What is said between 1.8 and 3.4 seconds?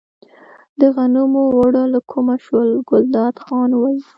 له کومه شول، ګلداد